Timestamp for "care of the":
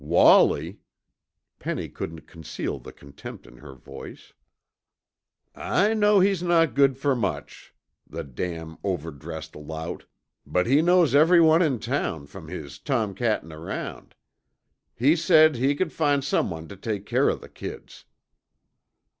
17.05-17.49